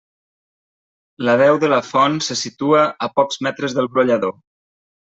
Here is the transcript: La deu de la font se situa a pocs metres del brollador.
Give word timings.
La 1.29 1.35
deu 1.43 1.59
de 1.65 1.69
la 1.75 1.79
font 1.91 2.19
se 2.31 2.39
situa 2.41 2.83
a 3.09 3.13
pocs 3.21 3.41
metres 3.49 3.81
del 3.81 3.95
brollador. 3.95 4.39